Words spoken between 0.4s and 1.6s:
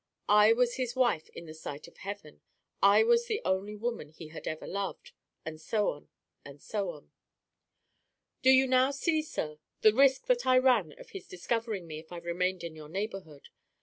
was his wife in the